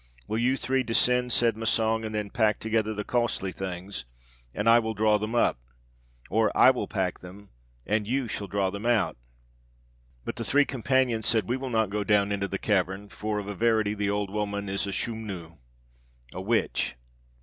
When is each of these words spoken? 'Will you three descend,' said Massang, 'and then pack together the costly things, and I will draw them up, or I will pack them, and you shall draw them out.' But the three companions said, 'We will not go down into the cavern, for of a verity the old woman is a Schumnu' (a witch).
'Will 0.27 0.39
you 0.39 0.57
three 0.57 0.81
descend,' 0.81 1.31
said 1.31 1.55
Massang, 1.55 2.03
'and 2.03 2.15
then 2.15 2.31
pack 2.31 2.57
together 2.57 2.91
the 2.91 3.03
costly 3.03 3.51
things, 3.51 4.05
and 4.51 4.67
I 4.67 4.79
will 4.79 4.95
draw 4.95 5.19
them 5.19 5.35
up, 5.35 5.59
or 6.31 6.51
I 6.57 6.71
will 6.71 6.87
pack 6.87 7.19
them, 7.19 7.49
and 7.85 8.07
you 8.07 8.27
shall 8.27 8.47
draw 8.47 8.71
them 8.71 8.87
out.' 8.87 9.17
But 10.25 10.37
the 10.37 10.43
three 10.43 10.65
companions 10.65 11.27
said, 11.27 11.47
'We 11.47 11.57
will 11.57 11.69
not 11.69 11.91
go 11.91 12.03
down 12.03 12.31
into 12.31 12.47
the 12.47 12.57
cavern, 12.57 13.09
for 13.09 13.37
of 13.37 13.47
a 13.47 13.53
verity 13.53 13.93
the 13.93 14.09
old 14.09 14.31
woman 14.31 14.69
is 14.69 14.87
a 14.87 14.91
Schumnu' 14.91 15.57
(a 16.33 16.41
witch). 16.41 16.95